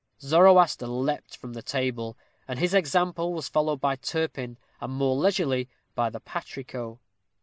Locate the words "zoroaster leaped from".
0.19-1.53